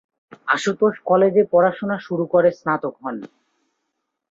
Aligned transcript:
আশুতোষ 0.47 0.95
কলেজে 1.05 1.43
পড়াশোনা 1.51 1.97
শুরু 1.99 2.25
করে 2.33 2.49
স্নাতক 2.51 2.93
হন। 3.01 3.15